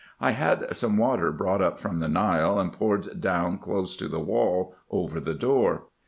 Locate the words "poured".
2.73-3.21